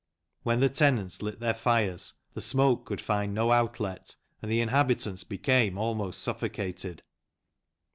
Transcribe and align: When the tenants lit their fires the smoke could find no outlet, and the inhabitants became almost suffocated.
When 0.41 0.61
the 0.61 0.69
tenants 0.69 1.21
lit 1.21 1.39
their 1.39 1.53
fires 1.53 2.13
the 2.33 2.41
smoke 2.41 2.87
could 2.87 2.99
find 2.99 3.35
no 3.35 3.51
outlet, 3.51 4.15
and 4.41 4.51
the 4.51 4.59
inhabitants 4.59 5.23
became 5.23 5.77
almost 5.77 6.23
suffocated. 6.23 7.03